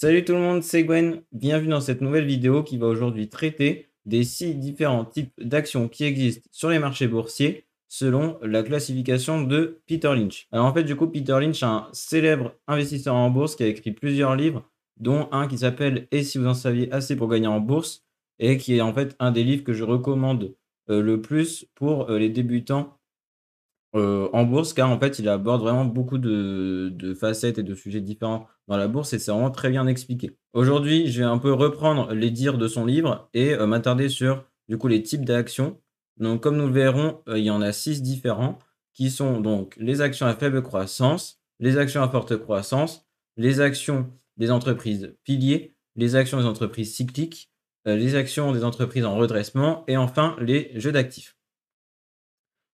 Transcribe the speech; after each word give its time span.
Salut 0.00 0.24
tout 0.24 0.34
le 0.34 0.38
monde, 0.38 0.62
c'est 0.62 0.84
Gwen. 0.84 1.22
Bienvenue 1.32 1.70
dans 1.70 1.80
cette 1.80 2.02
nouvelle 2.02 2.24
vidéo 2.24 2.62
qui 2.62 2.78
va 2.78 2.86
aujourd'hui 2.86 3.28
traiter 3.28 3.88
des 4.06 4.22
six 4.22 4.54
différents 4.54 5.04
types 5.04 5.32
d'actions 5.38 5.88
qui 5.88 6.04
existent 6.04 6.48
sur 6.52 6.68
les 6.68 6.78
marchés 6.78 7.08
boursiers 7.08 7.66
selon 7.88 8.38
la 8.40 8.62
classification 8.62 9.42
de 9.42 9.80
Peter 9.88 10.14
Lynch. 10.14 10.46
Alors 10.52 10.66
en 10.66 10.72
fait, 10.72 10.84
du 10.84 10.94
coup, 10.94 11.08
Peter 11.08 11.32
Lynch 11.40 11.64
est 11.64 11.66
un 11.66 11.88
célèbre 11.90 12.54
investisseur 12.68 13.16
en 13.16 13.28
bourse 13.28 13.56
qui 13.56 13.64
a 13.64 13.66
écrit 13.66 13.90
plusieurs 13.90 14.36
livres, 14.36 14.62
dont 15.00 15.28
un 15.32 15.48
qui 15.48 15.58
s'appelle 15.58 16.06
Et 16.12 16.22
si 16.22 16.38
vous 16.38 16.46
en 16.46 16.54
saviez 16.54 16.92
assez 16.92 17.16
pour 17.16 17.26
gagner 17.26 17.48
en 17.48 17.58
bourse, 17.58 18.04
et 18.38 18.56
qui 18.56 18.76
est 18.76 18.80
en 18.80 18.94
fait 18.94 19.16
un 19.18 19.32
des 19.32 19.42
livres 19.42 19.64
que 19.64 19.72
je 19.72 19.82
recommande 19.82 20.54
euh, 20.90 21.02
le 21.02 21.20
plus 21.20 21.66
pour 21.74 22.08
euh, 22.08 22.20
les 22.20 22.28
débutants 22.28 22.97
euh, 23.94 24.28
en 24.34 24.44
bourse, 24.44 24.74
car 24.74 24.90
en 24.90 24.98
fait, 24.98 25.18
il 25.18 25.28
aborde 25.28 25.62
vraiment 25.62 25.86
beaucoup 25.86 26.18
de, 26.18 27.14
facettes 27.18 27.58
et 27.58 27.62
de 27.62 27.74
sujets 27.74 28.00
différents 28.00 28.46
dans 28.66 28.76
la 28.76 28.86
bourse 28.86 29.14
et 29.14 29.18
c'est 29.18 29.30
vraiment 29.30 29.50
très 29.50 29.70
bien 29.70 29.86
expliqué. 29.86 30.36
Aujourd'hui, 30.52 31.10
je 31.10 31.20
vais 31.20 31.26
un 31.26 31.38
peu 31.38 31.52
reprendre 31.52 32.12
les 32.12 32.30
dires 32.30 32.58
de 32.58 32.68
son 32.68 32.84
livre 32.84 33.30
et 33.32 33.54
euh, 33.54 33.66
m'attarder 33.66 34.08
sur 34.10 34.44
du 34.68 34.76
coup 34.76 34.88
les 34.88 35.02
types 35.02 35.24
d'actions. 35.24 35.80
Donc, 36.18 36.42
comme 36.42 36.56
nous 36.56 36.66
le 36.66 36.72
verrons, 36.72 37.22
euh, 37.28 37.38
il 37.38 37.44
y 37.44 37.50
en 37.50 37.62
a 37.62 37.72
six 37.72 38.02
différents 38.02 38.58
qui 38.92 39.10
sont 39.10 39.40
donc 39.40 39.74
les 39.78 40.02
actions 40.02 40.26
à 40.26 40.34
faible 40.34 40.62
croissance, 40.62 41.40
les 41.58 41.78
actions 41.78 42.02
à 42.02 42.08
forte 42.08 42.36
croissance, 42.36 43.06
les 43.36 43.60
actions 43.60 44.12
des 44.36 44.50
entreprises 44.50 45.14
piliers, 45.24 45.74
les 45.96 46.14
actions 46.14 46.38
des 46.38 46.46
entreprises 46.46 46.94
cycliques, 46.94 47.50
les 47.86 48.16
actions 48.16 48.52
des 48.52 48.64
entreprises 48.64 49.06
en 49.06 49.16
redressement 49.16 49.84
et 49.86 49.96
enfin 49.96 50.36
les 50.40 50.72
jeux 50.74 50.92
d'actifs. 50.92 51.37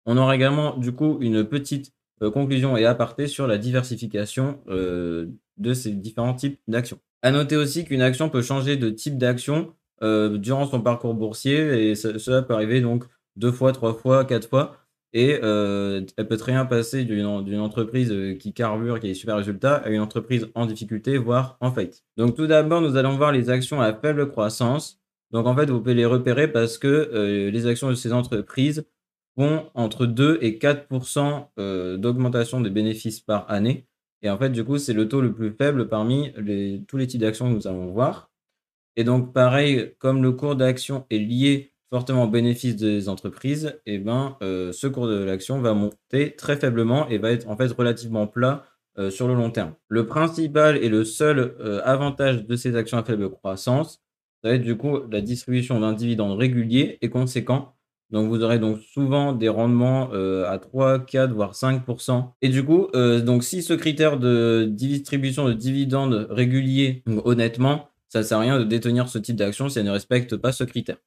On 0.06 0.16
aura 0.16 0.34
également 0.34 0.76
du 0.76 0.92
coup 0.92 1.18
une 1.20 1.44
petite 1.44 1.92
euh, 2.22 2.30
conclusion 2.30 2.76
et 2.76 2.84
aparté 2.84 3.26
sur 3.26 3.46
la 3.46 3.58
diversification 3.58 4.60
euh, 4.68 5.26
de 5.56 5.74
ces 5.74 5.90
différents 5.90 6.34
types 6.34 6.60
d'actions. 6.68 6.98
À 7.22 7.30
noter 7.30 7.56
aussi 7.56 7.84
qu'une 7.84 8.02
action 8.02 8.28
peut 8.28 8.42
changer 8.42 8.76
de 8.76 8.90
type 8.90 9.18
d'action 9.18 9.74
euh, 10.02 10.36
durant 10.38 10.66
son 10.66 10.80
parcours 10.80 11.14
boursier 11.14 11.90
et 11.90 11.95
cela 11.95 12.42
peut 12.42 12.54
arriver 12.54 12.80
donc 12.80 13.04
deux 13.37 13.52
fois, 13.52 13.73
trois 13.73 13.95
fois, 13.95 14.24
quatre 14.24 14.48
fois. 14.48 14.76
Et 15.16 15.30
elle 15.30 16.29
peut 16.29 16.36
très 16.36 16.51
bien 16.51 16.66
passer 16.66 17.04
d'une 17.04 17.60
entreprise 17.60 18.12
qui 18.40 18.52
carbure, 18.52 18.98
qui 18.98 19.07
a 19.07 19.10
des 19.10 19.14
super 19.14 19.36
résultats, 19.36 19.76
à 19.76 19.90
une 19.90 20.01
entreprise 20.01 20.48
en 20.57 20.66
difficulté, 20.66 21.18
voire 21.18 21.57
en 21.60 21.70
faillite. 21.70 22.02
Donc 22.16 22.34
tout 22.34 22.48
d'abord, 22.48 22.80
nous 22.80 22.96
allons 22.96 23.16
voir 23.16 23.30
les 23.30 23.48
actions 23.48 23.80
à 23.80 23.95
faible 23.95 24.29
croissance. 24.29 25.01
Donc 25.30 25.46
en 25.46 25.54
fait, 25.54 25.70
vous 25.70 25.79
pouvez 25.79 25.95
les 25.95 26.04
repérer 26.04 26.48
parce 26.48 26.79
que 26.79 27.48
les 27.48 27.66
actions 27.68 27.90
de 27.90 27.95
ces 27.95 28.12
entreprises 28.12 28.84
font 29.37 29.71
entre 29.74 30.07
2 30.07 30.38
et 30.40 30.59
4 30.59 30.87
euh, 31.59 31.96
d'augmentation 31.96 32.60
des 32.60 32.71
bénéfices 32.71 33.21
par 33.21 33.51
année. 33.51 33.87
Et 34.23 34.30
en 34.30 34.38
fait, 34.38 34.51
du 34.51 34.65
coup, 34.65 34.79
c'est 34.79 34.93
le 34.93 35.09
taux 35.09 35.21
le 35.21 35.35
plus 35.35 35.52
faible 35.52 35.88
parmi 35.88 36.32
tous 36.88 36.96
les 36.96 37.07
types 37.07 37.21
d'actions 37.21 37.49
que 37.51 37.54
nous 37.54 37.66
allons 37.66 37.93
voir. 37.93 38.30
Et 38.96 39.04
donc, 39.04 39.32
pareil, 39.35 39.93
comme 39.99 40.23
le 40.23 40.32
cours 40.32 40.57
d'action 40.57 41.04
est 41.10 41.18
lié 41.18 41.73
fortement 41.91 42.24
aux 42.24 42.29
bénéfices 42.29 42.76
des 42.76 43.09
entreprises, 43.09 43.79
et 43.87 43.95
eh 43.95 43.99
ben, 43.99 44.37
euh, 44.43 44.73
ce 44.73 44.87
cours 44.87 45.07
de 45.07 45.23
l'action 45.23 45.60
va 45.60 45.74
monter 45.74 46.35
très 46.37 46.57
faiblement 46.57 47.09
et 47.09 47.19
va 47.19 47.30
être 47.30 47.48
en 47.48 47.57
fait 47.57 47.71
relativement 47.73 48.26
plat 48.26 48.65
euh, 48.98 49.10
sur 49.10 49.29
le 49.29 49.35
long 49.35 49.51
terme. 49.51 49.74
Le 49.88 50.07
principal 50.07 50.76
et 50.79 50.88
le 50.88 51.04
seul 51.04 51.57
avantage 51.85 52.46
de 52.46 52.57
ces 52.57 52.76
actions 52.76 52.98
à 52.98 53.04
faible 53.04 53.30
croissance, 53.30 54.01
ça 54.43 54.48
va 54.51 54.57
être 54.57 54.63
du 54.63 54.76
coup 54.76 54.98
la 55.10 55.21
distribution 55.21 55.80
d'un 55.80 55.93
dividende 55.93 56.38
régulier 56.38 56.98
et 57.01 57.10
conséquent 57.10 57.74
donc, 58.10 58.29
vous 58.29 58.43
aurez 58.43 58.59
donc 58.59 58.80
souvent 58.80 59.33
des 59.33 59.49
rendements 59.49 60.10
euh, 60.13 60.49
à 60.49 60.59
3, 60.59 61.01
4, 61.01 61.33
voire 61.33 61.52
5%. 61.55 62.33
Et 62.43 62.49
du 62.49 62.65
coup, 62.65 62.88
euh, 62.95 63.21
donc 63.21 63.43
si 63.43 63.63
ce 63.63 63.73
critère 63.73 64.19
de 64.19 64.69
distribution 64.71 65.47
de 65.47 65.53
dividendes 65.53 66.28
réguliers, 66.31 67.03
honnêtement, 67.25 67.88
ça 68.09 68.21
ne 68.21 68.25
sert 68.25 68.38
à 68.38 68.43
rien 68.43 68.59
de 68.59 68.65
détenir 68.65 69.09
ce 69.09 69.19
type 69.19 69.37
d'action 69.37 69.69
si 69.69 69.78
elle 69.78 69.87
ne 69.87 69.91
respecte 69.91 70.37
pas 70.37 70.53
ce 70.53 70.65
critère. 70.65 70.99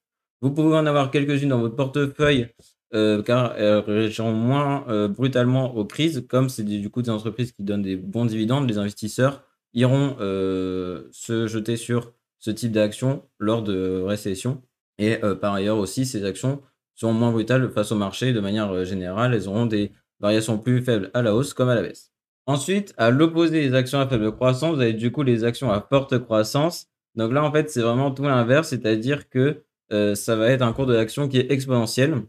Vous 0.42 0.50
pouvez 0.50 0.76
en 0.76 0.86
avoir 0.86 1.10
quelques-unes 1.10 1.48
dans 1.48 1.60
votre 1.60 1.76
portefeuille 1.76 2.48
euh, 2.94 3.22
car 3.22 3.56
elles 3.56 3.78
réagiront 3.78 4.32
moins 4.32 5.08
brutalement 5.08 5.74
aux 5.76 5.84
crises. 5.84 6.26
Comme 6.28 6.48
c'est 6.48 6.64
du 6.64 6.90
coup 6.90 7.02
des 7.02 7.10
entreprises 7.10 7.52
qui 7.52 7.62
donnent 7.62 7.82
des 7.82 7.96
bons 7.96 8.26
dividendes, 8.26 8.68
les 8.68 8.76
investisseurs 8.78 9.44
iront 9.72 10.16
se 10.18 11.46
jeter 11.46 11.76
sur 11.76 12.12
ce 12.38 12.50
type 12.50 12.72
d'action 12.72 13.22
lors 13.38 13.62
de 13.62 14.02
récession. 14.04 14.60
Et 14.98 15.16
par 15.40 15.54
ailleurs 15.54 15.78
aussi, 15.78 16.04
ces 16.04 16.24
actions 16.24 16.60
sont 16.98 17.12
moins 17.12 17.30
brutales 17.30 17.70
face 17.70 17.92
au 17.92 17.96
marché. 17.96 18.32
De 18.32 18.40
manière 18.40 18.70
euh, 18.72 18.84
générale, 18.84 19.34
elles 19.34 19.48
auront 19.48 19.66
des 19.66 19.92
variations 20.20 20.58
plus 20.58 20.82
faibles 20.82 21.10
à 21.14 21.22
la 21.22 21.34
hausse 21.34 21.54
comme 21.54 21.68
à 21.68 21.74
la 21.74 21.82
baisse. 21.82 22.12
Ensuite, 22.46 22.94
à 22.96 23.10
l'opposé 23.10 23.60
des 23.60 23.74
actions 23.74 24.00
à 24.00 24.08
faible 24.08 24.32
croissance, 24.32 24.74
vous 24.74 24.80
avez 24.80 24.94
du 24.94 25.12
coup 25.12 25.22
les 25.22 25.44
actions 25.44 25.70
à 25.70 25.80
forte 25.80 26.18
croissance. 26.18 26.86
Donc 27.14 27.32
là, 27.32 27.44
en 27.44 27.52
fait, 27.52 27.70
c'est 27.70 27.82
vraiment 27.82 28.10
tout 28.10 28.22
l'inverse, 28.24 28.68
c'est-à-dire 28.68 29.28
que 29.28 29.62
euh, 29.92 30.14
ça 30.14 30.34
va 30.36 30.48
être 30.48 30.62
un 30.62 30.72
cours 30.72 30.86
de 30.86 30.94
l'action 30.94 31.28
qui 31.28 31.38
est 31.38 31.50
exponentiel. 31.52 32.22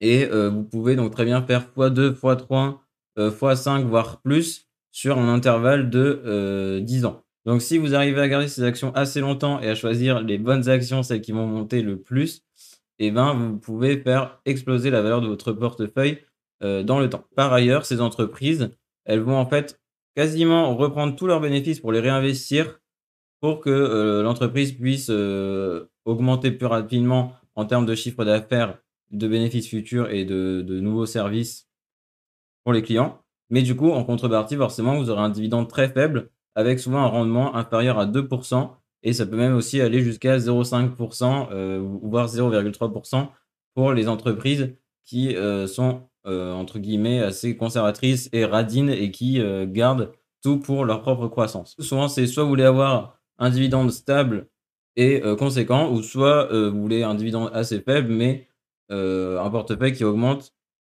Et 0.00 0.26
euh, 0.26 0.50
vous 0.50 0.64
pouvez 0.64 0.96
donc 0.96 1.12
très 1.12 1.24
bien 1.24 1.42
faire 1.42 1.66
x2, 1.76 2.14
x3, 2.14 2.78
x5, 3.16 3.84
voire 3.84 4.20
plus 4.20 4.68
sur 4.90 5.18
un 5.18 5.32
intervalle 5.32 5.88
de 5.88 6.80
10 6.80 7.04
ans. 7.06 7.22
Donc 7.46 7.62
si 7.62 7.78
vous 7.78 7.94
arrivez 7.94 8.20
à 8.20 8.28
garder 8.28 8.48
ces 8.48 8.64
actions 8.64 8.92
assez 8.94 9.20
longtemps 9.20 9.60
et 9.60 9.68
à 9.68 9.74
choisir 9.74 10.20
les 10.20 10.36
bonnes 10.36 10.68
actions, 10.68 11.02
celles 11.02 11.20
qui 11.20 11.32
vont 11.32 11.46
monter 11.46 11.80
le 11.80 11.98
plus, 11.98 12.45
eh 12.98 13.10
ben, 13.10 13.34
vous 13.34 13.58
pouvez 13.58 13.98
faire 13.98 14.40
exploser 14.44 14.90
la 14.90 15.02
valeur 15.02 15.20
de 15.20 15.26
votre 15.26 15.52
portefeuille 15.52 16.18
euh, 16.62 16.82
dans 16.82 16.98
le 16.98 17.10
temps. 17.10 17.24
Par 17.34 17.52
ailleurs, 17.52 17.84
ces 17.84 18.00
entreprises, 18.00 18.70
elles 19.04 19.20
vont 19.20 19.36
en 19.36 19.46
fait 19.46 19.80
quasiment 20.14 20.74
reprendre 20.74 21.14
tous 21.14 21.26
leurs 21.26 21.40
bénéfices 21.40 21.80
pour 21.80 21.92
les 21.92 22.00
réinvestir 22.00 22.80
pour 23.40 23.60
que 23.60 23.70
euh, 23.70 24.22
l'entreprise 24.22 24.72
puisse 24.72 25.08
euh, 25.10 25.84
augmenter 26.06 26.50
plus 26.50 26.66
rapidement 26.66 27.34
en 27.54 27.66
termes 27.66 27.86
de 27.86 27.94
chiffre 27.94 28.24
d'affaires, 28.24 28.78
de 29.10 29.28
bénéfices 29.28 29.68
futurs 29.68 30.10
et 30.10 30.24
de, 30.24 30.62
de, 30.66 30.80
nouveaux 30.80 31.06
services 31.06 31.68
pour 32.64 32.72
les 32.72 32.82
clients. 32.82 33.22
Mais 33.50 33.62
du 33.62 33.76
coup, 33.76 33.90
en 33.90 34.04
contrepartie, 34.04 34.56
forcément, 34.56 34.96
vous 34.96 35.10
aurez 35.10 35.22
un 35.22 35.28
dividende 35.28 35.68
très 35.68 35.88
faible 35.88 36.30
avec 36.54 36.80
souvent 36.80 37.04
un 37.04 37.06
rendement 37.06 37.54
inférieur 37.54 37.98
à 37.98 38.06
2% 38.06 38.70
et 39.06 39.12
ça 39.12 39.24
peut 39.24 39.36
même 39.36 39.54
aussi 39.54 39.80
aller 39.80 40.00
jusqu'à 40.00 40.36
0,5%, 40.38 41.48
euh, 41.52 41.80
voire 42.02 42.26
0,3% 42.26 43.28
pour 43.76 43.92
les 43.92 44.08
entreprises 44.08 44.74
qui 45.04 45.36
euh, 45.36 45.68
sont, 45.68 46.08
euh, 46.26 46.52
entre 46.52 46.80
guillemets, 46.80 47.20
assez 47.20 47.56
conservatrices 47.56 48.28
et 48.32 48.44
radines 48.44 48.90
et 48.90 49.12
qui 49.12 49.40
gardent 49.68 50.10
tout 50.42 50.58
pour 50.58 50.84
leur 50.84 51.02
propre 51.02 51.28
croissance. 51.28 51.76
Souvent, 51.78 52.08
c'est 52.08 52.26
soit 52.26 52.42
vous 52.42 52.48
voulez 52.48 52.64
avoir 52.64 53.20
un 53.38 53.48
dividende 53.48 53.92
stable 53.92 54.48
et 54.96 55.20
conséquent, 55.38 55.92
ou 55.92 56.02
soit 56.02 56.48
vous 56.70 56.80
voulez 56.80 57.02
un 57.04 57.14
dividende 57.14 57.50
assez 57.52 57.80
faible, 57.80 58.12
mais 58.12 58.48
un 58.88 59.50
portefeuille 59.50 59.92
qui 59.92 60.04
augmente 60.04 60.52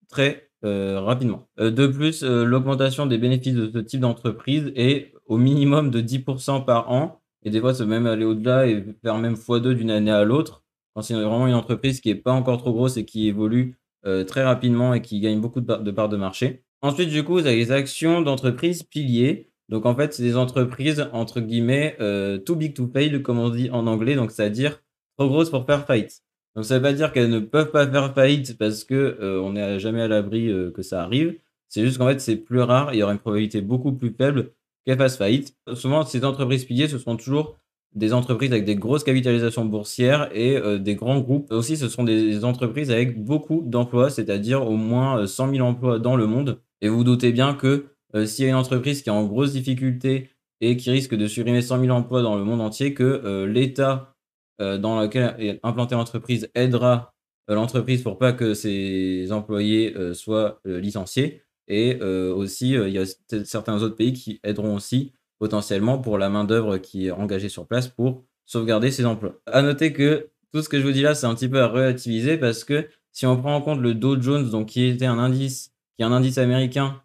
très 0.10 0.50
rapidement. 0.64 1.48
de 1.58 1.88
plus, 1.88 2.24
l'augmentation 2.24 3.06
des 3.06 3.18
bénéfices 3.18 3.54
de 3.54 3.72
ce 3.72 3.78
type 3.78 4.02
d'entreprise 4.02 4.72
est 4.76 5.14
au 5.28 5.38
minimum 5.38 5.92
de 5.92 6.02
10% 6.02 6.66
par 6.66 6.92
an 6.92 7.21
et 7.44 7.50
des 7.50 7.60
fois, 7.60 7.74
ça 7.74 7.84
peut 7.84 7.90
même 7.90 8.08
aller 8.08 8.26
au-delà 8.26 8.68
et 8.68 8.84
faire 9.02 9.18
même 9.18 9.34
x2 9.34 9.74
d'une 9.74 9.92
année 9.92 10.12
à 10.12 10.24
l'autre. 10.24 10.64
Quand 10.94 11.02
c'est 11.02 11.14
vraiment 11.14 11.48
une 11.48 11.54
entreprise 11.54 12.02
qui 12.02 12.10
n'est 12.10 12.16
pas 12.16 12.34
encore 12.34 12.58
trop 12.58 12.74
grosse 12.74 12.98
et 12.98 13.06
qui 13.06 13.28
évolue 13.28 13.78
euh, 14.06 14.24
très 14.24 14.44
rapidement 14.44 14.94
et 14.94 15.02
qui 15.02 15.20
gagne 15.20 15.40
beaucoup 15.40 15.62
de, 15.62 15.92
parts 15.92 16.10
de 16.10 16.18
marché. 16.18 16.64
Ensuite, 16.82 17.10
du 17.10 17.24
coup, 17.24 17.34
vous 17.34 17.48
avez 17.48 17.56
les 17.56 17.72
actions 17.72 18.22
d'entreprises 18.22 18.84
piliers. 18.84 19.52
Donc, 19.70 19.86
en 19.86 19.96
fait, 19.96 20.14
c'est 20.14 20.24
des 20.24 20.38
entreprises, 20.38 21.08
entre 21.14 21.40
guillemets, 21.40 21.96
euh, 22.02 22.38
too 22.38 22.56
big 22.56 22.74
to 22.76 22.88
fail, 22.92 23.22
comme 23.22 23.40
on 23.40 23.50
dit 23.50 23.70
en 23.72 23.88
anglais. 23.88 24.16
Donc, 24.16 24.32
c'est-à-dire 24.32 24.82
trop 25.18 25.30
grosses 25.30 25.50
pour 25.50 25.66
faire 25.66 25.86
faillite. 25.86 26.22
Donc, 26.56 26.66
ça 26.66 26.74
ne 26.76 26.80
veut 26.80 26.84
pas 26.84 26.94
dire 26.94 27.14
qu'elles 27.14 27.30
ne 27.30 27.40
peuvent 27.40 27.72
pas 27.72 27.90
faire 27.90 28.14
faillite 28.14 28.58
parce 28.58 28.84
que 28.84 29.18
euh, 29.22 29.50
n'est 29.52 29.80
jamais 29.80 30.02
à 30.02 30.08
l'abri 30.08 30.52
que 30.74 30.82
ça 30.82 31.04
arrive. 31.04 31.38
C'est 31.70 31.86
juste 31.86 31.98
qu'en 31.98 32.08
fait, 32.08 32.20
c'est 32.20 32.36
plus 32.36 32.62
rare. 32.62 32.94
Il 32.94 32.98
y 32.98 33.04
aura 33.04 33.14
une 33.14 33.20
probabilité 33.20 33.62
beaucoup 33.62 33.94
plus 33.94 34.12
faible 34.12 34.52
qu'elles 34.86 34.98
fassent 34.98 35.18
faillite. 35.18 35.56
Souvent, 35.74 36.06
ces 36.06 36.26
entreprises 36.26 36.66
piliers, 36.66 36.88
ce 36.88 36.98
sont 36.98 37.16
toujours 37.16 37.58
des 37.94 38.14
entreprises 38.14 38.52
avec 38.52 38.66
des 38.66 38.76
grosses 38.76 39.04
capitalisations 39.04 39.66
boursières 39.66 40.30
et 40.34 40.56
euh, 40.56 40.78
des 40.78 40.96
grands 40.96 41.20
groupes. 41.20 41.52
Aussi, 41.52 41.76
ce 41.76 41.90
sont 41.90 42.04
des 42.04 42.46
entreprises 42.46 42.90
avec 42.90 43.22
beaucoup 43.22 43.64
d'emplois, 43.66 44.10
c'est-à-dire 44.10 44.66
au 44.66 44.78
moins 44.78 45.28
100 45.28 45.48
euh, 45.50 45.52
000 45.56 45.68
emplois 45.68 46.00
dans 46.00 46.16
le 46.16 46.26
monde. 46.26 46.62
Et 46.82 46.88
vous, 46.88 47.04
doutez 47.04 47.32
bien 47.32 47.54
que 47.54 47.88
euh, 48.16 48.26
s'il 48.26 48.46
y 48.46 48.48
a 48.48 48.52
une 48.52 48.58
entreprise 48.58 49.02
qui 49.02 49.10
est 49.10 49.12
en 49.12 49.26
grosse 49.26 49.52
difficulté 49.52 50.30
et 50.62 50.78
qui 50.78 50.92
risque 50.92 51.16
de 51.16 51.28
supprimer 51.28 51.62
100 51.62 51.82
000 51.82 51.96
emplois 51.96 52.22
dans 52.22 52.36
le 52.36 52.44
monde 52.44 52.62
entier, 52.62 52.94
que 52.94 53.46
l'État 53.46 54.16
dans 54.60 55.02
lequel 55.02 55.36
est 55.40 55.60
implantée 55.64 55.96
l'entreprise 55.96 56.52
aidera 56.54 57.16
l'entreprise 57.48 58.04
pour 58.04 58.20
pas 58.20 58.32
que 58.32 58.54
ses 58.54 59.32
employés 59.32 59.96
soient 60.14 60.62
licenciés. 60.66 61.42
Et 61.68 61.98
euh, 62.02 62.34
aussi, 62.34 62.76
euh, 62.76 62.88
il 62.88 62.94
y 62.94 62.98
a 62.98 63.06
certains 63.46 63.82
autres 63.82 63.96
pays 63.96 64.14
qui 64.14 64.40
aideront 64.44 64.76
aussi 64.76 65.14
potentiellement 65.40 65.98
pour 65.98 66.18
la 66.18 66.30
main-d'œuvre 66.30 66.78
qui 66.78 67.08
est 67.08 67.12
engagée 67.12 67.50
sur 67.50 67.68
place 67.68 67.88
pour 67.88 68.24
sauvegarder 68.46 68.92
ces 68.92 69.06
emplois. 69.06 69.40
À 69.46 69.62
noter 69.62 69.94
que 69.94 70.30
tout 70.52 70.62
ce 70.62 70.70
que 70.70 70.80
je 70.80 70.86
vous 70.86 70.92
dis 70.92 71.02
là, 71.02 71.16
c'est 71.16 71.28
un 71.28 71.34
petit 71.34 71.48
peu 71.48 71.62
à 71.62 71.68
relativiser 71.68 72.38
parce 72.38 72.64
que 72.64 72.88
si 73.12 73.26
on 73.26 73.38
prend 73.38 73.56
en 73.56 73.62
compte 73.62 73.80
le 73.80 73.94
Dow 73.94 74.22
Jones, 74.22 74.50
donc 74.50 74.68
qui 74.68 74.86
était 74.86 75.06
un 75.06 75.18
indice, 75.18 75.72
qui 75.96 76.04
est 76.04 76.06
un 76.06 76.12
indice 76.12 76.38
américain, 76.38 77.02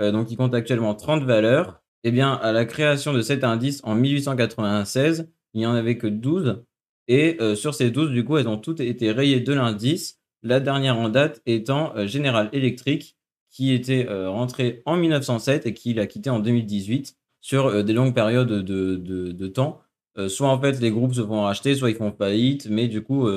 euh, 0.00 0.12
donc 0.12 0.28
qui 0.28 0.36
compte 0.36 0.54
actuellement 0.54 0.94
30 0.94 1.24
valeurs, 1.24 1.82
Eh 2.04 2.10
bien, 2.10 2.32
à 2.34 2.52
la 2.52 2.64
création 2.64 3.12
de 3.12 3.20
cet 3.20 3.44
indice 3.44 3.80
en 3.84 3.94
1896, 3.94 5.28
il 5.54 5.58
n'y 5.58 5.66
en 5.66 5.74
avait 5.74 5.98
que 5.98 6.06
12. 6.06 6.62
Et 7.08 7.38
sur 7.54 7.72
ces 7.74 7.90
12, 7.90 8.10
du 8.10 8.24
coup, 8.24 8.36
elles 8.36 8.48
ont 8.48 8.58
toutes 8.58 8.80
été 8.80 9.12
rayées 9.12 9.40
de 9.40 9.52
l'indice. 9.52 10.20
La 10.42 10.58
dernière 10.58 10.98
en 10.98 11.08
date 11.08 11.40
étant 11.46 11.94
General 12.06 12.48
Electric, 12.52 13.16
qui 13.56 13.72
était 13.72 14.06
euh, 14.06 14.28
rentré 14.28 14.82
en 14.84 14.98
1907 14.98 15.64
et 15.64 15.72
qui 15.72 15.94
l'a 15.94 16.06
quitté 16.06 16.28
en 16.28 16.40
2018 16.40 17.16
sur 17.40 17.82
des 17.82 17.94
longues 17.94 18.14
périodes 18.14 18.52
de, 18.52 18.96
de 18.96 19.46
temps. 19.46 19.80
soit 20.28 20.48
en 20.48 20.60
fait, 20.60 20.78
les 20.80 20.90
groupes 20.90 21.14
se 21.14 21.24
font 21.24 21.42
racheter, 21.42 21.74
soit 21.74 21.88
ils 21.88 21.96
font 21.96 22.12
faillite, 22.12 22.66
mais 22.68 22.86
du 22.86 23.02
coup, 23.02 23.28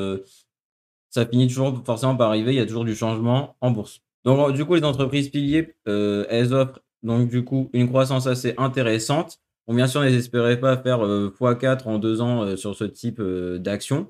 ça 1.12 1.28
finit 1.28 1.48
toujours 1.48 1.84
forcément 1.86 2.16
par 2.16 2.30
arriver. 2.30 2.52
Il 2.52 2.58
y 2.58 2.60
a 2.60 2.66
toujours 2.66 2.86
du 2.86 2.96
changement 2.96 3.56
en 3.62 3.70
bourse. 3.70 4.02
Donc, 4.26 4.54
du 4.54 4.66
coup, 4.66 4.74
les 4.74 4.84
entreprises 4.84 5.30
piliers, 5.30 5.76
elles 5.86 6.54
offrent 6.54 6.82
donc 7.04 7.30
du 7.30 7.46
coup 7.46 7.70
une 7.72 7.88
croissance 7.88 8.26
assez 8.26 8.56
intéressante. 8.58 9.38
Bon, 9.68 9.76
bien 9.76 9.86
sûr, 9.86 10.02
n'espérez 10.02 10.60
pas 10.60 10.76
faire 10.76 11.02
x4 11.02 11.88
en 11.88 12.00
deux 12.00 12.20
ans 12.20 12.58
sur 12.58 12.76
ce 12.76 12.86
type 12.86 13.22
d'action. 13.22 14.08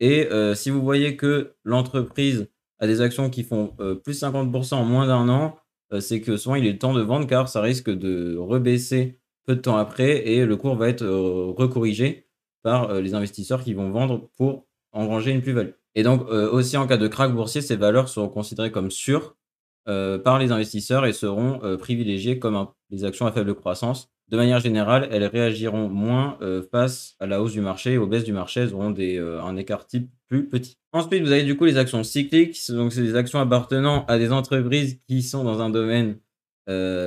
Et 0.00 0.28
si 0.54 0.70
vous 0.70 0.82
voyez 0.82 1.16
que 1.16 1.54
l'entreprise 1.62 2.48
a 2.78 2.86
des 2.86 3.00
actions 3.00 3.30
qui 3.30 3.42
font 3.42 3.74
plus 4.04 4.22
50% 4.22 4.74
en 4.74 4.84
moins 4.84 5.06
d'un 5.06 5.28
an, 5.28 5.56
c'est 6.00 6.20
que 6.20 6.36
souvent 6.36 6.56
il 6.56 6.66
est 6.66 6.78
temps 6.78 6.92
de 6.92 7.00
vendre 7.00 7.26
car 7.26 7.48
ça 7.48 7.60
risque 7.60 7.90
de 7.90 8.36
rebaisser 8.36 9.18
peu 9.46 9.56
de 9.56 9.60
temps 9.60 9.76
après 9.76 10.28
et 10.28 10.44
le 10.44 10.56
cours 10.56 10.76
va 10.76 10.88
être 10.88 11.06
recorrigé 11.06 12.28
par 12.62 13.00
les 13.00 13.14
investisseurs 13.14 13.62
qui 13.62 13.72
vont 13.72 13.90
vendre 13.90 14.28
pour 14.36 14.66
engranger 14.92 15.30
une 15.30 15.42
plus-value. 15.42 15.70
Et 15.94 16.02
donc 16.02 16.28
aussi 16.28 16.76
en 16.76 16.86
cas 16.86 16.98
de 16.98 17.08
crack 17.08 17.32
boursier, 17.34 17.62
ces 17.62 17.76
valeurs 17.76 18.08
seront 18.08 18.28
considérées 18.28 18.72
comme 18.72 18.90
sûres 18.90 19.36
euh, 19.88 20.18
par 20.18 20.40
les 20.40 20.50
investisseurs 20.50 21.06
et 21.06 21.12
seront 21.12 21.60
euh, 21.62 21.76
privilégiées 21.76 22.40
comme 22.40 22.66
les 22.90 23.04
actions 23.04 23.24
à 23.26 23.30
faible 23.30 23.54
croissance. 23.54 24.10
De 24.28 24.36
manière 24.36 24.58
générale, 24.58 25.06
elles 25.12 25.24
réagiront 25.24 25.88
moins 25.88 26.38
euh, 26.42 26.60
face 26.72 27.14
à 27.20 27.26
la 27.26 27.40
hausse 27.40 27.52
du 27.52 27.60
marché 27.60 27.92
et 27.92 27.98
aux 27.98 28.08
baisses 28.08 28.24
du 28.24 28.32
marché. 28.32 28.62
Elles 28.62 28.74
auront 28.74 28.90
des, 28.90 29.18
un 29.18 29.56
écart 29.56 29.86
type 29.86 30.10
Ensuite, 30.92 31.22
vous 31.22 31.32
avez 31.32 31.44
du 31.44 31.56
coup 31.56 31.64
les 31.64 31.76
actions 31.76 32.02
cycliques. 32.02 32.58
Donc, 32.70 32.92
c'est 32.92 33.02
des 33.02 33.14
actions 33.14 33.38
appartenant 33.38 34.04
à 34.06 34.18
des 34.18 34.32
entreprises 34.32 34.98
qui 35.08 35.22
sont 35.22 35.44
dans 35.44 35.60
un 35.60 35.70
domaine 35.70 36.18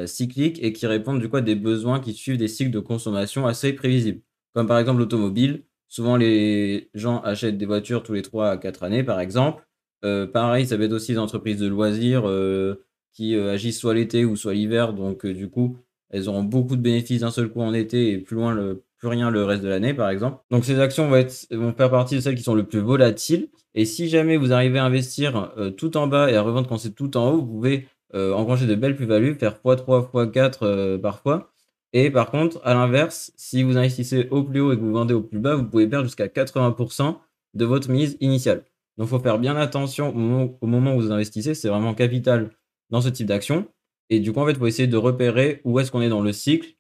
cyclique 0.06 0.57
et 0.63 0.71
qui 0.71 0.88
répondent 0.88 1.19
du 1.19 1.27
coup 1.27 1.38
à 1.38 1.42
des 1.42 1.56
besoins 1.56 2.00
qui 2.00 2.13
suivent 2.13 2.38
des 2.38 2.48
cycles 2.48 2.71
de 2.71 2.80
consommation 2.80 3.45
assez 3.45 3.74
prévisibles. 3.74 4.21
Comme 4.54 4.68
par 4.68 4.80
exemple 4.80 5.00
l'automobile. 5.00 5.63
Souvent, 5.89 6.18
les 6.18 6.89
gens 6.94 7.19
achètent 7.21 7.57
des 7.57 7.66
voitures 7.66 8.04
tous 8.04 8.13
les 8.13 8.21
3 8.21 8.51
à 8.51 8.57
4 8.57 8.83
années, 8.83 9.04
par 9.04 9.19
exemple. 9.19 9.68
Euh, 10.06 10.27
pareil, 10.27 10.66
ça 10.68 10.77
va 10.77 10.86
être 10.86 10.94
aussi 10.94 11.13
des 11.13 11.18
entreprises 11.18 11.57
de 11.57 11.68
loisirs 11.68 12.27
euh, 12.27 12.86
qui 13.12 13.36
euh, 13.36 13.54
agissent 13.54 13.80
soit 13.80 13.95
l'été 13.95 14.24
ou 14.24 14.36
soit 14.36 14.54
l'hiver. 14.54 14.94
Donc, 14.94 15.25
du 15.25 15.50
coup, 15.50 15.77
elles 16.10 16.30
auront 16.30 16.44
beaucoup 16.44 16.75
de 16.75 16.81
bénéfices 16.81 17.21
d'un 17.21 17.31
seul 17.31 17.50
coup 17.50 17.62
en 17.62 17.74
été 17.74 18.12
et 18.12 18.19
plus 18.19 18.36
loin 18.36 18.54
le, 18.54 18.83
plus 18.99 19.07
rien 19.07 19.31
le 19.31 19.43
reste 19.43 19.63
de 19.63 19.69
l'année, 19.69 19.93
par 19.93 20.09
exemple. 20.09 20.37
Donc, 20.51 20.65
ces 20.65 20.79
actions 20.79 21.07
vont, 21.09 21.15
être, 21.15 21.47
vont 21.51 21.73
faire 21.73 21.89
partie 21.89 22.15
de 22.15 22.19
celles 22.19 22.35
qui 22.35 22.43
sont 22.43 22.53
le 22.53 22.65
plus 22.65 22.79
volatiles. 22.79 23.49
Et 23.73 23.85
si 23.85 24.09
jamais 24.09 24.37
vous 24.37 24.53
arrivez 24.53 24.77
à 24.77 24.85
investir 24.85 25.51
tout 25.77 25.97
en 25.97 26.07
bas 26.07 26.29
et 26.29 26.35
à 26.35 26.41
revendre 26.41 26.67
quand 26.67 26.77
c'est 26.77 26.93
tout 26.93 27.15
en 27.17 27.31
haut, 27.31 27.37
vous 27.37 27.47
pouvez 27.47 27.87
engranger 28.13 28.65
de 28.65 28.75
belles 28.75 28.95
plus-values, 28.95 29.35
faire 29.35 29.59
x3, 29.63 30.11
x4 30.11 30.99
parfois. 30.99 31.51
Et 31.93 32.11
par 32.11 32.29
contre, 32.29 32.59
à 32.63 32.73
l'inverse, 32.73 33.31
si 33.35 33.63
vous 33.63 33.77
investissez 33.77 34.27
au 34.31 34.43
plus 34.43 34.59
haut 34.59 34.73
et 34.73 34.75
que 34.75 34.81
vous 34.81 34.91
vendez 34.91 35.13
au 35.13 35.21
plus 35.21 35.39
bas, 35.39 35.55
vous 35.55 35.63
pouvez 35.63 35.87
perdre 35.87 36.05
jusqu'à 36.05 36.27
80% 36.27 37.15
de 37.53 37.65
votre 37.65 37.89
mise 37.89 38.17
initiale. 38.19 38.63
Donc, 38.97 39.07
faut 39.07 39.19
faire 39.19 39.39
bien 39.39 39.55
attention 39.55 40.09
au 40.09 40.67
moment, 40.67 40.95
où 40.95 40.99
vous 40.99 41.11
investissez. 41.11 41.53
C'est 41.53 41.69
vraiment 41.69 41.93
capital 41.93 42.51
dans 42.89 43.01
ce 43.01 43.09
type 43.09 43.27
d'action. 43.27 43.65
Et 44.09 44.19
du 44.19 44.33
coup, 44.33 44.39
en 44.39 44.45
fait, 44.45 44.51
il 44.51 44.57
faut 44.57 44.67
essayer 44.67 44.87
de 44.87 44.97
repérer 44.97 45.61
où 45.63 45.79
est-ce 45.79 45.91
qu'on 45.91 46.01
est 46.01 46.09
dans 46.09 46.21
le 46.21 46.33
cycle, 46.33 46.75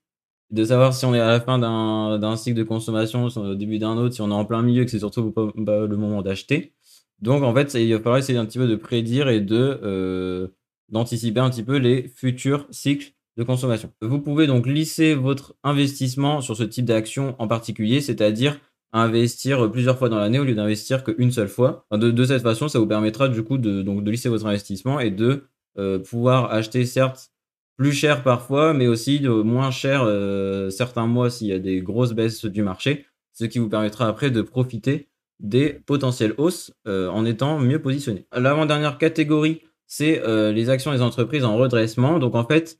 de 0.51 0.63
savoir 0.63 0.93
si 0.93 1.05
on 1.05 1.13
est 1.13 1.19
à 1.19 1.27
la 1.27 1.39
fin 1.39 1.59
d'un 1.59 2.35
cycle 2.35 2.57
de 2.57 2.63
consommation, 2.63 3.29
si 3.29 3.37
on 3.37 3.45
est 3.45 3.51
au 3.51 3.55
début 3.55 3.79
d'un 3.79 3.97
autre, 3.97 4.15
si 4.15 4.21
on 4.21 4.29
est 4.29 4.33
en 4.33 4.45
plein 4.45 4.61
milieu, 4.61 4.83
que 4.83 4.91
c'est 4.91 4.99
surtout 4.99 5.31
pas, 5.31 5.51
le 5.55 5.97
moment 5.97 6.21
d'acheter. 6.21 6.73
Donc, 7.21 7.43
en 7.43 7.53
fait, 7.53 7.73
il 7.75 7.91
va 7.93 7.99
falloir 7.99 8.17
essayer 8.17 8.39
un 8.39 8.45
petit 8.45 8.57
peu 8.57 8.67
de 8.67 8.75
prédire 8.75 9.29
et 9.29 9.41
de 9.41 9.79
euh, 9.83 10.47
d'anticiper 10.89 11.39
un 11.39 11.49
petit 11.49 11.63
peu 11.63 11.77
les 11.77 12.07
futurs 12.07 12.65
cycles 12.71 13.13
de 13.37 13.43
consommation. 13.43 13.91
Vous 14.01 14.19
pouvez 14.19 14.47
donc 14.47 14.65
lisser 14.65 15.13
votre 15.13 15.55
investissement 15.63 16.41
sur 16.41 16.55
ce 16.57 16.63
type 16.63 16.85
d'action 16.85 17.35
en 17.39 17.47
particulier, 17.47 18.01
c'est-à-dire 18.01 18.59
investir 18.91 19.69
plusieurs 19.71 19.97
fois 19.97 20.09
dans 20.09 20.17
l'année 20.17 20.39
au 20.39 20.43
lieu 20.43 20.55
d'investir 20.55 21.03
qu'une 21.03 21.31
seule 21.31 21.47
fois. 21.47 21.85
de, 21.91 22.25
cette 22.25 22.41
façon, 22.41 22.67
ça 22.67 22.79
vous 22.79 22.87
permettra 22.87 23.27
du 23.29 23.43
coup 23.43 23.57
de, 23.57 23.81
donc, 23.81 24.03
de 24.03 24.11
lisser 24.11 24.29
votre 24.29 24.45
investissement 24.45 24.99
et 24.99 25.11
de 25.11 25.43
euh, 25.77 25.99
pouvoir 25.99 26.51
acheter 26.51 26.85
certes 26.85 27.31
plus 27.79 27.93
cher 27.93 28.23
parfois, 28.23 28.73
mais 28.73 28.87
aussi 28.87 29.21
de 29.21 29.29
moins 29.29 29.71
cher 29.71 30.03
euh, 30.03 30.69
certains 30.69 31.07
mois 31.07 31.29
s'il 31.29 31.47
y 31.47 31.53
a 31.53 31.59
des 31.59 31.79
grosses 31.79 32.11
baisses 32.11 32.43
du 32.45 32.61
marché, 32.61 33.05
ce 33.31 33.45
qui 33.45 33.57
vous 33.57 33.69
permettra 33.69 34.07
après 34.07 34.31
de 34.31 34.41
profiter 34.41 35.07
des 35.39 35.69
potentielles 35.85 36.33
hausses 36.37 36.73
euh, 36.87 37.07
en 37.07 37.25
étant 37.25 37.57
mieux 37.57 37.81
positionné. 37.81 38.25
L'avant-dernière 38.35 38.97
catégorie, 38.97 39.61
c'est 39.87 40.21
les 40.53 40.69
actions 40.69 40.91
des 40.91 41.01
entreprises 41.01 41.43
en 41.43 41.57
redressement. 41.57 42.19
Donc 42.19 42.35
en 42.35 42.45
fait, 42.45 42.77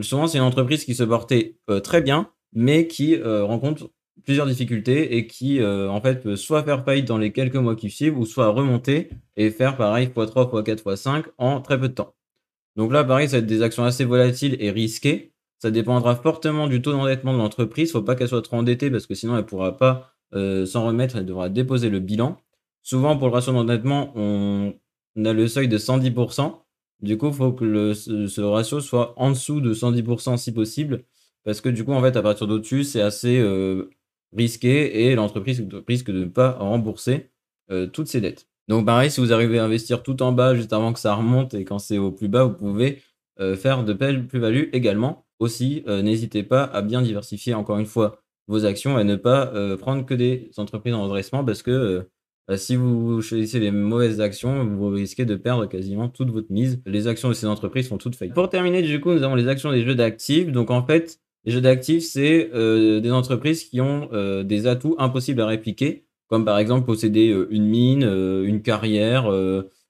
souvent 0.00 0.26
c'est 0.26 0.36
une 0.36 0.44
entreprise 0.44 0.84
qui 0.84 0.94
se 0.94 1.04
portait 1.04 1.56
très 1.82 2.02
bien, 2.02 2.28
mais 2.52 2.86
qui 2.86 3.16
rencontre 3.22 3.88
plusieurs 4.24 4.46
difficultés 4.46 5.16
et 5.16 5.26
qui 5.26 5.60
euh, 5.60 5.90
en 5.90 6.00
fait 6.00 6.22
peut 6.22 6.36
soit 6.36 6.62
faire 6.62 6.84
faillite 6.84 7.06
dans 7.06 7.18
les 7.18 7.32
quelques 7.32 7.56
mois 7.56 7.76
qui 7.76 7.90
suivent 7.90 8.18
ou 8.18 8.26
soit 8.26 8.48
remonter 8.48 9.10
et 9.36 9.50
faire 9.50 9.76
pareil 9.76 10.08
x3, 10.08 10.64
x4, 10.64 10.82
x5 10.82 11.24
en 11.38 11.60
très 11.60 11.78
peu 11.78 11.88
de 11.88 11.94
temps. 11.94 12.14
Donc 12.76 12.92
là 12.92 13.04
pareil 13.04 13.28
ça 13.28 13.36
va 13.36 13.42
être 13.42 13.46
des 13.46 13.62
actions 13.62 13.84
assez 13.84 14.04
volatiles 14.04 14.56
et 14.60 14.70
risquées. 14.70 15.32
Ça 15.58 15.70
dépendra 15.70 16.16
fortement 16.16 16.68
du 16.68 16.80
taux 16.80 16.92
d'endettement 16.92 17.32
de 17.32 17.38
l'entreprise. 17.38 17.92
Faut 17.92 18.02
pas 18.02 18.14
qu'elle 18.14 18.28
soit 18.28 18.42
trop 18.42 18.56
endettée 18.56 18.90
parce 18.90 19.06
que 19.06 19.14
sinon 19.14 19.36
elle 19.36 19.44
pourra 19.44 19.76
pas 19.76 20.14
euh, 20.34 20.64
s'en 20.64 20.86
remettre. 20.86 21.16
Elle 21.16 21.26
devra 21.26 21.48
déposer 21.48 21.90
le 21.90 22.00
bilan. 22.00 22.40
Souvent 22.82 23.16
pour 23.18 23.28
le 23.28 23.34
ratio 23.34 23.52
d'endettement 23.52 24.12
on, 24.16 24.74
a 25.24 25.32
le 25.32 25.48
seuil 25.48 25.68
de 25.68 25.78
110%. 25.78 26.54
Du 27.02 27.16
coup, 27.18 27.28
il 27.28 27.32
faut 27.32 27.52
que 27.52 27.94
ce 27.94 28.40
ratio 28.40 28.80
soit 28.80 29.14
en 29.16 29.30
dessous 29.30 29.60
de 29.60 29.74
110% 29.74 30.36
si 30.36 30.52
possible. 30.52 31.04
Parce 31.44 31.60
que 31.60 31.68
du 31.68 31.84
coup, 31.84 31.92
en 31.92 32.02
fait, 32.02 32.16
à 32.16 32.22
partir 32.22 32.46
d'au-dessus, 32.46 32.84
c'est 32.84 33.00
assez 33.00 33.38
euh, 33.38 33.90
risqué 34.36 35.06
et 35.06 35.14
l'entreprise 35.14 35.66
risque 35.88 36.10
de 36.10 36.20
ne 36.20 36.28
pas 36.30 36.52
rembourser 36.52 37.30
euh, 37.70 37.86
toutes 37.86 38.08
ses 38.08 38.20
dettes. 38.20 38.49
Donc 38.68 38.86
pareil, 38.86 39.10
si 39.10 39.20
vous 39.20 39.32
arrivez 39.32 39.58
à 39.58 39.64
investir 39.64 40.02
tout 40.02 40.22
en 40.22 40.32
bas 40.32 40.54
juste 40.54 40.72
avant 40.72 40.92
que 40.92 41.00
ça 41.00 41.14
remonte 41.14 41.54
et 41.54 41.64
quand 41.64 41.78
c'est 41.78 41.98
au 41.98 42.12
plus 42.12 42.28
bas, 42.28 42.44
vous 42.44 42.54
pouvez 42.54 43.02
euh, 43.40 43.56
faire 43.56 43.84
de 43.84 43.92
belles 43.92 44.26
plus-values 44.26 44.70
également. 44.72 45.26
Aussi, 45.38 45.82
euh, 45.88 46.02
n'hésitez 46.02 46.42
pas 46.42 46.64
à 46.64 46.82
bien 46.82 47.02
diversifier 47.02 47.54
encore 47.54 47.78
une 47.78 47.86
fois 47.86 48.22
vos 48.46 48.64
actions 48.64 48.98
et 48.98 49.04
ne 49.04 49.16
pas 49.16 49.52
prendre 49.76 50.04
que 50.04 50.14
des 50.14 50.50
entreprises 50.56 50.92
en 50.92 51.04
redressement 51.04 51.44
parce 51.44 51.62
que 51.62 52.08
si 52.56 52.74
vous 52.74 53.22
choisissez 53.22 53.60
les 53.60 53.70
mauvaises 53.70 54.20
actions, 54.20 54.64
vous 54.64 54.88
risquez 54.88 55.24
de 55.24 55.36
perdre 55.36 55.66
quasiment 55.66 56.08
toute 56.08 56.30
votre 56.30 56.50
mise. 56.50 56.82
Les 56.84 57.06
actions 57.06 57.28
de 57.28 57.34
ces 57.34 57.46
entreprises 57.46 57.88
sont 57.88 57.98
toutes 57.98 58.16
faites. 58.16 58.34
Pour 58.34 58.48
terminer, 58.48 58.82
du 58.82 59.00
coup, 59.00 59.12
nous 59.12 59.22
avons 59.22 59.36
les 59.36 59.46
actions 59.46 59.70
des 59.70 59.84
jeux 59.84 59.94
d'actifs. 59.94 60.50
Donc 60.50 60.70
en 60.70 60.84
fait, 60.84 61.20
les 61.44 61.52
jeux 61.52 61.60
d'actifs, 61.60 62.04
c'est 62.04 62.50
euh, 62.54 63.00
des 63.00 63.10
entreprises 63.10 63.64
qui 63.64 63.80
ont 63.80 64.08
euh, 64.12 64.42
des 64.42 64.66
atouts 64.66 64.94
impossibles 64.98 65.40
à 65.40 65.46
répliquer, 65.46 66.06
comme 66.30 66.44
par 66.44 66.58
exemple 66.58 66.86
posséder 66.86 67.30
euh, 67.30 67.48
une 67.50 67.66
mine, 67.66 68.02
une 68.02 68.62
carrière, 68.62 69.26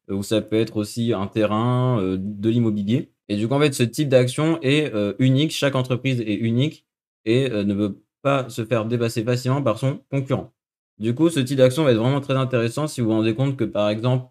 ou 0.09 0.23
ça 0.25 0.41
peut 0.41 0.57
être 0.57 0.77
aussi 0.77 1.13
un 1.13 1.29
terrain, 1.29 2.17
de 2.19 2.51
l'immobilier. 2.51 3.13
Et 3.29 3.37
du 3.37 3.47
coup, 3.47 3.55
en 3.55 3.61
fait, 3.61 3.73
ce 3.73 3.85
type 3.85 4.09
d'action 4.09 4.59
est 4.63 4.93
unique, 5.21 5.53
chaque 5.53 5.77
entreprise 5.77 6.21
est 6.21 6.35
unique 6.35 6.85
et 7.25 7.49
ne 7.49 7.75
peut 7.75 8.03
pas 8.23 8.49
se 8.49 8.65
faire 8.65 8.87
dépasser 8.87 9.23
facilement 9.23 9.63
par 9.63 9.79
son 9.79 10.01
concurrent. 10.11 10.53
Du 10.99 11.15
coup, 11.15 11.31
ce 11.31 11.41
type 11.41 11.59
d'action 11.59 11.85
va 11.85 11.93
être 11.93 11.99
vraiment 11.99 12.21
très 12.21 12.35
intéressant 12.35 12.89
si 12.89 13.01
vous 13.01 13.09
vous 13.09 13.13
rendez 13.13 13.35
compte 13.35 13.57
que, 13.57 13.65
par 13.65 13.89
exemple, 13.89 14.27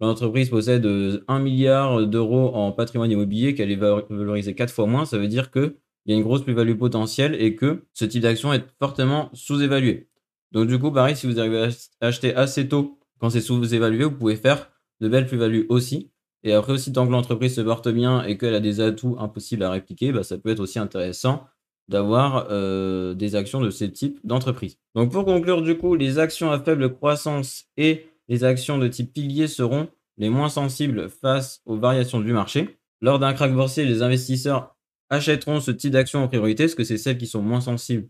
l'entreprise 0.00 0.48
possède 0.48 0.86
1 1.28 1.38
milliard 1.40 2.06
d'euros 2.06 2.54
en 2.54 2.72
patrimoine 2.72 3.10
immobilier, 3.10 3.54
qu'elle 3.54 3.70
est 3.70 3.76
valorisée 3.76 4.54
4 4.54 4.72
fois 4.72 4.86
moins, 4.86 5.04
ça 5.04 5.18
veut 5.18 5.28
dire 5.28 5.50
que 5.50 5.76
il 6.06 6.12
y 6.12 6.14
a 6.14 6.16
une 6.16 6.24
grosse 6.24 6.42
plus-value 6.42 6.76
potentielle 6.76 7.36
et 7.38 7.54
que 7.54 7.84
ce 7.92 8.06
type 8.06 8.22
d'action 8.22 8.52
est 8.54 8.64
fortement 8.78 9.28
sous-évalué. 9.34 10.07
Donc 10.52 10.66
du 10.66 10.78
coup, 10.78 10.90
pareil, 10.90 11.16
si 11.16 11.26
vous 11.26 11.38
arrivez 11.38 11.68
à 12.00 12.06
acheter 12.06 12.34
assez 12.34 12.68
tôt 12.68 12.98
quand 13.18 13.30
c'est 13.30 13.40
sous-évalué, 13.40 14.04
vous 14.04 14.12
pouvez 14.12 14.36
faire 14.36 14.70
de 15.00 15.08
belles 15.08 15.26
plus-values 15.26 15.66
aussi. 15.68 16.10
Et 16.44 16.52
après 16.52 16.72
aussi, 16.72 16.92
tant 16.92 17.06
que 17.06 17.12
l'entreprise 17.12 17.54
se 17.54 17.60
porte 17.60 17.88
bien 17.88 18.22
et 18.22 18.38
qu'elle 18.38 18.54
a 18.54 18.60
des 18.60 18.80
atouts 18.80 19.16
impossibles 19.18 19.64
à 19.64 19.70
répliquer, 19.70 20.12
bah, 20.12 20.22
ça 20.22 20.38
peut 20.38 20.50
être 20.50 20.60
aussi 20.60 20.78
intéressant 20.78 21.44
d'avoir 21.88 22.46
euh, 22.50 23.14
des 23.14 23.34
actions 23.34 23.60
de 23.60 23.70
ce 23.70 23.84
type 23.84 24.20
d'entreprise. 24.22 24.76
Donc 24.94 25.10
pour 25.10 25.24
conclure, 25.24 25.62
du 25.62 25.76
coup, 25.76 25.94
les 25.94 26.18
actions 26.18 26.52
à 26.52 26.60
faible 26.60 26.92
croissance 26.92 27.64
et 27.76 28.06
les 28.28 28.44
actions 28.44 28.78
de 28.78 28.88
type 28.88 29.12
pilier 29.12 29.48
seront 29.48 29.88
les 30.18 30.28
moins 30.28 30.50
sensibles 30.50 31.08
face 31.08 31.62
aux 31.64 31.76
variations 31.76 32.20
du 32.20 32.32
marché. 32.32 32.78
Lors 33.00 33.18
d'un 33.18 33.32
crack 33.32 33.54
boursier, 33.54 33.84
les 33.84 34.02
investisseurs 34.02 34.76
achèteront 35.08 35.60
ce 35.60 35.70
type 35.70 35.92
d'action 35.92 36.22
en 36.22 36.28
priorité, 36.28 36.64
parce 36.64 36.74
que 36.74 36.84
c'est 36.84 36.98
celles 36.98 37.16
qui 37.16 37.26
sont 37.26 37.40
moins 37.40 37.60
sensibles 37.60 38.08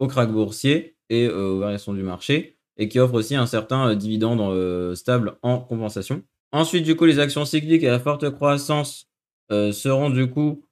au 0.00 0.08
crack 0.08 0.32
boursier 0.32 0.96
et 1.10 1.26
euh, 1.26 1.50
aux 1.50 1.58
variations 1.58 1.92
du 1.92 2.02
marché, 2.02 2.56
et 2.78 2.88
qui 2.88 2.98
offrent 2.98 3.14
aussi 3.14 3.36
un 3.36 3.46
certain 3.46 3.90
euh, 3.90 3.94
dividende 3.94 4.40
euh, 4.40 4.94
stable 4.94 5.36
en 5.42 5.58
compensation. 5.58 6.22
Ensuite, 6.52 6.84
du 6.84 6.96
coup, 6.96 7.04
les 7.04 7.18
actions 7.18 7.44
cycliques 7.44 7.84
à 7.84 7.98
forte 7.98 8.30
croissance 8.30 9.06
seront 9.50 10.10
du 10.10 10.30
coup 10.30 10.64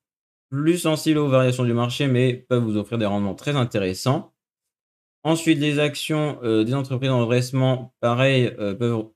plus 0.51 0.79
sensibles 0.79 1.19
aux 1.19 1.29
variations 1.29 1.65
du 1.65 1.73
marché, 1.73 2.07
mais 2.07 2.33
peuvent 2.49 2.63
vous 2.63 2.77
offrir 2.77 2.97
des 2.97 3.07
rendements 3.07 3.35
très 3.35 3.57
intéressants. 3.57 4.33
Ensuite, 5.25 5.59
les 5.59 5.81
actions 5.81 6.39
des 6.43 6.75
entreprises 6.75 7.11
en 7.11 7.93
pareil, 8.01 8.53
peuvent 8.57 9.07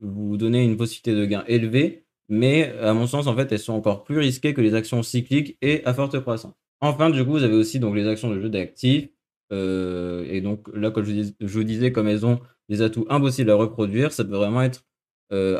vous 0.00 0.36
donner 0.36 0.64
une 0.64 0.76
possibilité 0.76 1.14
de 1.14 1.24
gain 1.24 1.44
élevée, 1.46 2.06
mais 2.28 2.72
à 2.78 2.94
mon 2.94 3.06
sens, 3.06 3.26
en 3.26 3.36
fait, 3.36 3.50
elles 3.52 3.58
sont 3.58 3.74
encore 3.74 4.04
plus 4.04 4.18
risquées 4.18 4.54
que 4.54 4.60
les 4.60 4.74
actions 4.74 5.02
cycliques 5.02 5.58
et 5.62 5.84
à 5.84 5.94
forte 5.94 6.18
croissance. 6.20 6.54
Enfin, 6.80 7.10
du 7.10 7.24
coup, 7.24 7.32
vous 7.32 7.44
avez 7.44 7.54
aussi 7.54 7.78
donc 7.78 7.94
les 7.94 8.08
actions 8.08 8.30
de 8.30 8.40
jeu 8.40 8.48
d'actifs. 8.48 9.08
Euh, 9.52 10.24
et 10.28 10.40
donc 10.40 10.68
là, 10.74 10.90
comme 10.90 11.04
je, 11.04 11.32
vous 11.40 11.64
disais, 11.64 11.92
comme 11.92 12.08
elles 12.08 12.24
ont 12.26 12.40
des 12.68 12.82
atouts 12.82 13.06
impossibles 13.08 13.50
à 13.50 13.54
reproduire, 13.54 14.12
ça 14.12 14.24
peut 14.24 14.36
vraiment 14.36 14.62
être 14.62 14.84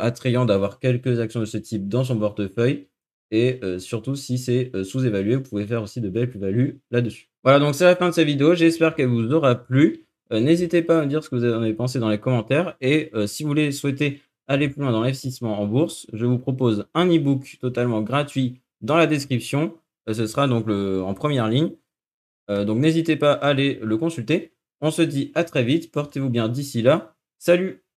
attrayant 0.01 0.45
d'avoir 0.45 0.81
quelques 0.81 1.19
actions 1.19 1.41
de 1.41 1.47
ce 1.47 1.57
type 1.57 1.89
dans 1.89 2.05
son 2.05 2.19
portefeuille. 2.19 2.89
Et 3.31 3.59
surtout, 3.79 4.17
si 4.17 4.37
c'est 4.37 4.71
sous-évalué, 4.85 5.37
vous 5.37 5.43
pouvez 5.43 5.67
faire 5.67 5.83
aussi 5.83 6.03
de 6.03 6.11
belles 6.11 6.29
plus-values 6.29 6.83
là-dessus. 6.91 7.31
Voilà, 7.43 7.59
donc 7.59 7.75
c'est 7.75 7.85
la 7.85 7.97
fin 7.97 8.11
de 8.11 8.15
cette 8.15 8.27
vidéo. 8.27 8.55
J'espère 8.55 8.95
qu'elle 8.95 9.09
vous 9.09 9.33
aura 9.33 9.55
plu. 9.55 10.05
N'hésitez 10.31 10.83
pas 10.83 10.99
à 10.99 11.03
me 11.05 11.07
dire 11.07 11.25
ce 11.25 11.31
que 11.31 11.37
vous 11.37 11.45
en 11.47 11.63
avez 11.63 11.73
pensé 11.73 11.99
dans 11.99 12.11
les 12.11 12.19
commentaires. 12.19 12.77
Et 12.83 13.11
si 13.25 13.45
vous 13.45 13.49
voulez 13.49 13.73
souhaiter 13.73 14.21
aller 14.47 14.69
plus 14.69 14.83
loin 14.83 14.93
dans 14.93 15.01
l'investissement 15.01 15.59
en 15.59 15.67
bourse, 15.67 16.07
je 16.13 16.27
vous 16.27 16.39
propose 16.39 16.85
un 16.93 17.07
e-book 17.07 17.57
totalement 17.59 18.03
gratuit 18.03 18.61
dans 18.83 18.99
la 18.99 19.07
description. 19.07 19.75
ce 20.07 20.27
sera 20.27 20.49
donc 20.49 20.69
en 20.69 21.15
première 21.15 21.49
ligne. 21.49 21.71
Donc 22.65 22.79
n'hésitez 22.79 23.17
pas 23.17 23.33
à 23.33 23.49
aller 23.49 23.79
le 23.83 23.97
consulter. 23.97 24.53
On 24.81 24.91
se 24.91 25.03
dit 25.03 25.33
à 25.35 25.45
très 25.45 25.65
vite. 25.65 25.93
Portez-vous 25.93 26.31
bien 26.31 26.49
d'ici 26.49 26.83
là. 26.83 27.15
Salut 27.39 27.83